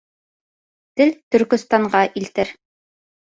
[1.01, 2.55] Тел Төркөстанға илтер.